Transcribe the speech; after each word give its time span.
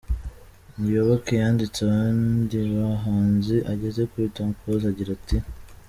Muyoboke 0.79 1.31
yanditse 1.41 1.77
abandi 1.83 2.57
bahanzi 2.77 3.55
ageze 3.71 4.01
kuri 4.11 4.25
Tom 4.35 4.49
Close 4.57 4.85
agira 4.91 5.11
ati:. 5.19 5.37